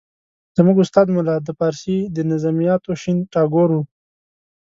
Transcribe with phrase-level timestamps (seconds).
[0.57, 3.81] زموږ استاد ملا د فارسي د نظمیاتو شین ټاګور وو.